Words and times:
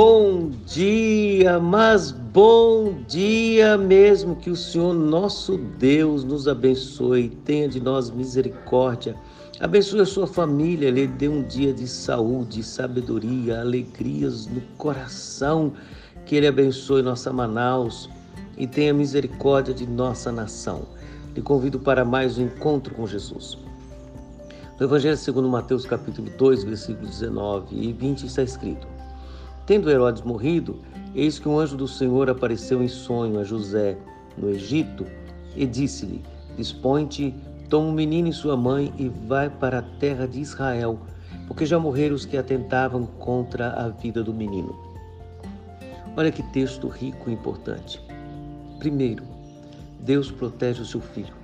bom 0.00 0.48
dia, 0.64 1.58
mas 1.58 2.12
bom 2.12 3.02
dia 3.08 3.76
mesmo. 3.76 4.36
Que 4.36 4.48
o 4.48 4.54
Senhor 4.54 4.94
nosso 4.94 5.58
Deus 5.58 6.22
nos 6.22 6.46
abençoe, 6.46 7.30
tenha 7.44 7.68
de 7.68 7.80
nós 7.80 8.08
misericórdia. 8.08 9.16
Abençoe 9.58 10.02
a 10.02 10.06
sua 10.06 10.28
família, 10.28 10.88
lhe 10.88 11.04
dê 11.08 11.26
um 11.26 11.42
dia 11.42 11.74
de 11.74 11.88
saúde, 11.88 12.62
sabedoria, 12.62 13.60
alegrias 13.60 14.46
no 14.46 14.60
coração. 14.76 15.72
Que 16.24 16.36
Ele 16.36 16.46
abençoe 16.46 17.02
nossa 17.02 17.32
Manaus 17.32 18.08
e 18.56 18.68
tenha 18.68 18.94
misericórdia 18.94 19.74
de 19.74 19.84
nossa 19.84 20.30
nação. 20.30 20.82
Lhe 21.34 21.42
convido 21.42 21.80
para 21.80 22.04
mais 22.04 22.38
um 22.38 22.44
encontro 22.44 22.94
com 22.94 23.04
Jesus. 23.04 23.58
No 24.78 24.86
Evangelho 24.86 25.16
segundo 25.16 25.48
Mateus 25.48 25.84
capítulo 25.84 26.30
2, 26.38 26.62
versículos 26.62 27.18
19 27.18 27.74
e 27.74 27.92
20 27.92 28.26
está 28.26 28.44
escrito: 28.44 28.97
Tendo 29.68 29.90
Herodes 29.90 30.22
morrido, 30.22 30.78
eis 31.14 31.38
que 31.38 31.46
um 31.46 31.58
anjo 31.58 31.76
do 31.76 31.86
Senhor 31.86 32.30
apareceu 32.30 32.82
em 32.82 32.88
sonho 32.88 33.38
a 33.38 33.44
José 33.44 33.98
no 34.34 34.48
Egito 34.48 35.04
e 35.54 35.66
disse-lhe: 35.66 36.24
Dispõe-te, 36.56 37.34
toma 37.68 37.90
o 37.90 37.92
menino 37.92 38.28
e 38.28 38.32
sua 38.32 38.56
mãe 38.56 38.90
e 38.96 39.10
vai 39.10 39.50
para 39.50 39.80
a 39.80 39.82
terra 39.82 40.26
de 40.26 40.40
Israel, 40.40 40.98
porque 41.46 41.66
já 41.66 41.78
morreram 41.78 42.16
os 42.16 42.24
que 42.24 42.38
atentavam 42.38 43.04
contra 43.04 43.72
a 43.72 43.90
vida 43.90 44.22
do 44.22 44.32
menino. 44.32 44.74
Olha 46.16 46.32
que 46.32 46.42
texto 46.44 46.88
rico 46.88 47.28
e 47.28 47.34
importante. 47.34 48.00
Primeiro, 48.78 49.22
Deus 50.00 50.30
protege 50.30 50.80
o 50.80 50.86
seu 50.86 51.02
filho. 51.02 51.34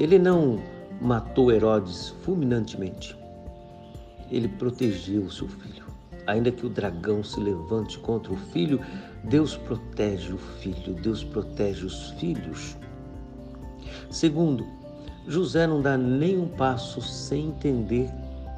Ele 0.00 0.18
não 0.18 0.60
matou 1.00 1.52
Herodes 1.52 2.08
fulminantemente. 2.24 3.16
Ele 4.28 4.48
protegeu 4.48 5.22
o 5.22 5.30
seu 5.30 5.46
filho. 5.46 5.85
Ainda 6.26 6.50
que 6.50 6.66
o 6.66 6.70
dragão 6.70 7.22
se 7.22 7.38
levante 7.38 7.98
contra 7.98 8.32
o 8.32 8.36
filho, 8.36 8.80
Deus 9.24 9.56
protege 9.56 10.32
o 10.32 10.38
filho, 10.38 10.94
Deus 10.94 11.22
protege 11.22 11.84
os 11.86 12.10
filhos. 12.12 12.76
Segundo, 14.10 14.66
José 15.26 15.66
não 15.66 15.80
dá 15.82 15.96
nenhum 15.96 16.48
passo 16.48 17.00
sem 17.00 17.48
entender 17.48 18.10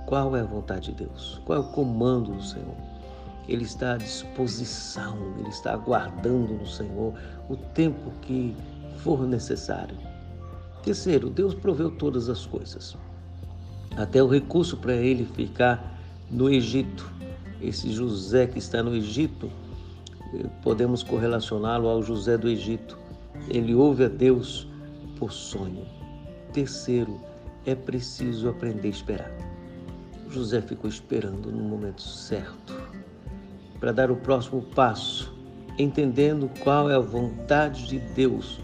qual 0.07 0.35
é 0.37 0.41
a 0.41 0.45
vontade 0.45 0.93
de 0.93 1.05
Deus, 1.05 1.41
qual 1.45 1.59
é 1.59 1.61
o 1.61 1.69
comando 1.69 2.33
do 2.33 2.43
Senhor. 2.43 2.75
Ele 3.47 3.65
está 3.65 3.95
à 3.95 3.97
disposição, 3.97 5.17
ele 5.39 5.49
está 5.49 5.73
aguardando 5.73 6.55
no 6.55 6.67
Senhor 6.67 7.15
o 7.49 7.57
tempo 7.57 8.11
que 8.23 8.55
for 8.99 9.27
necessário. 9.27 9.97
Terceiro, 10.83 11.31
Deus 11.31 11.55
proveu 11.55 11.91
todas 11.91 12.29
as 12.29 12.47
coisas, 12.47 12.97
até 13.97 14.23
o 14.23 14.29
recurso 14.29 14.77
para 14.77 14.95
ele 14.95 15.25
ficar 15.25 15.99
no 16.31 16.51
Egito. 16.51 17.18
Esse 17.61 17.93
José 17.93 18.47
que 18.47 18.59
está 18.59 18.83
no 18.83 18.95
Egito, 18.95 19.51
eh, 20.35 20.47
podemos 20.63 21.03
correlacioná-lo 21.03 21.89
ao 21.89 22.03
José 22.03 22.39
do 22.39 22.49
Egito. 22.49 22.99
Ele 23.49 23.75
ouve 23.75 24.05
a 24.05 24.09
Deus 24.09 24.69
por 25.19 25.33
sonho. 25.33 25.87
Terceiro, 26.53 27.21
é 27.67 27.75
preciso 27.75 28.49
aprender 28.49 28.89
a 28.89 28.91
esperar. 28.91 29.33
José 30.31 30.61
ficou 30.61 30.89
esperando 30.89 31.51
no 31.51 31.65
momento 31.65 32.03
certo 32.03 32.75
para 33.81 33.93
dar 33.93 34.11
o 34.11 34.17
próximo 34.17 34.63
passo, 34.75 35.33
entendendo 35.79 36.51
qual 36.63 36.91
é 36.91 36.95
a 36.95 37.01
vontade 37.01 37.87
de 37.87 37.99
Deus, 37.99 38.61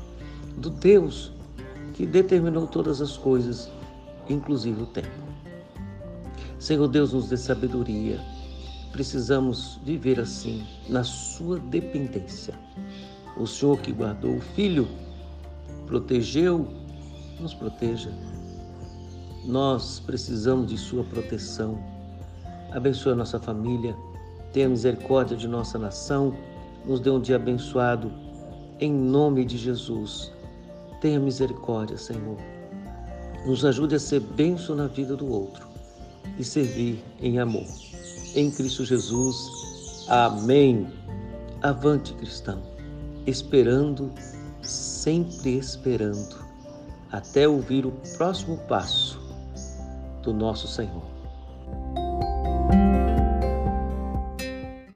do 0.56 0.70
Deus 0.70 1.33
que 1.95 2.05
determinou 2.05 2.67
todas 2.67 3.01
as 3.01 3.17
coisas, 3.17 3.70
inclusive 4.29 4.83
o 4.83 4.86
tempo. 4.86 5.08
Senhor 6.58 6.89
Deus, 6.89 7.12
nos 7.12 7.29
dê 7.29 7.36
sabedoria. 7.36 8.20
Precisamos 8.95 9.81
viver 9.83 10.20
assim, 10.20 10.64
na 10.89 11.03
Sua 11.03 11.59
dependência. 11.59 12.55
O 13.36 13.45
Senhor 13.45 13.77
que 13.81 13.91
guardou 13.91 14.36
o 14.36 14.41
Filho, 14.41 14.86
protegeu, 15.85 16.68
nos 17.41 17.52
proteja. 17.52 18.13
Nós 19.45 19.98
precisamos 19.98 20.68
de 20.68 20.79
Sua 20.79 21.02
proteção. 21.02 21.77
Abençoe 22.70 23.14
a 23.14 23.17
nossa 23.17 23.41
família, 23.41 23.96
tenha 24.52 24.68
misericórdia 24.68 25.36
de 25.36 25.48
nossa 25.48 25.77
nação, 25.77 26.33
nos 26.86 27.01
dê 27.01 27.11
um 27.11 27.20
dia 27.20 27.35
abençoado. 27.35 28.13
Em 28.79 28.92
nome 28.92 29.45
de 29.45 29.58
Jesus. 29.58 30.30
Tenha 31.01 31.18
misericórdia, 31.18 31.98
Senhor. 31.98 32.39
Nos 33.45 33.64
ajude 33.64 33.97
a 33.97 33.98
ser 33.98 34.20
benção 34.20 34.77
na 34.77 34.86
vida 34.86 35.17
do 35.17 35.29
outro 35.29 35.67
e 36.39 36.45
servir 36.45 37.02
em 37.20 37.41
amor. 37.41 37.67
Em 38.34 38.50
Cristo 38.50 38.84
Jesus. 38.84 40.06
Amém. 40.08 40.89
Avante, 41.62 42.12
cristão, 42.14 42.61
esperando, 43.27 44.12
sempre 44.61 45.56
esperando, 45.56 46.36
até 47.12 47.48
ouvir 47.48 47.86
o 47.86 47.92
próximo 48.17 48.58
passo 48.68 49.20
do 50.23 50.33
nosso 50.34 50.67
Senhor. 50.67 51.05